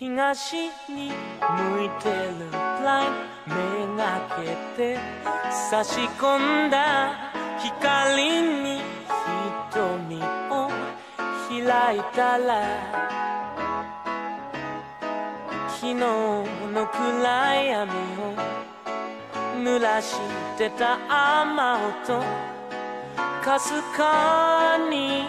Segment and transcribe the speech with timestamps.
[0.00, 4.98] 東に向いてるプライン目がけて
[5.70, 7.12] 差し込んだ
[7.58, 8.80] 光に
[9.70, 10.16] 瞳
[10.48, 10.70] を
[11.50, 12.64] 開いたら
[15.68, 16.46] 昨日の
[16.86, 18.34] 暗闇を
[19.62, 20.16] 濡らし
[20.56, 20.94] てた
[21.44, 22.24] 雨音
[23.44, 25.24] かすかに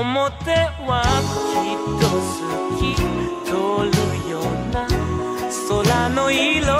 [0.00, 0.14] 表
[0.86, 1.02] は
[1.50, 2.30] きっと好
[2.78, 2.80] き
[3.44, 3.50] 通
[3.90, 4.42] るよう
[4.72, 4.86] な
[5.68, 6.72] 空の色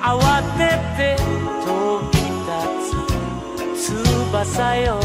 [0.00, 0.60] 慌て
[0.96, 1.00] て
[1.64, 1.66] 飛
[2.10, 4.98] び立つ翼よ。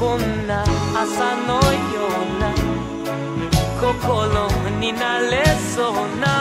[0.00, 0.62] こんな
[0.94, 1.60] 朝の
[1.92, 2.42] ような
[3.78, 4.48] 心
[4.80, 5.44] になれ
[5.74, 6.33] そうな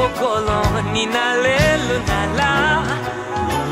[0.00, 0.40] 心
[0.94, 2.82] になれるなら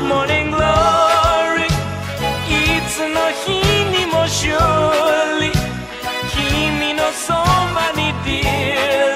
[0.07, 4.53] Morning Glory いつの日にも勝
[5.41, 5.51] 利。
[6.29, 9.08] 君のそばに Dear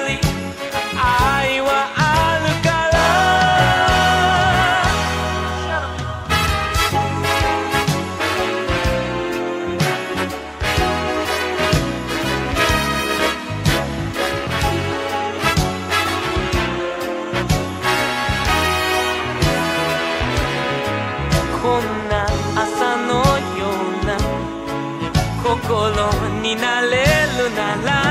[26.44, 28.03] ni na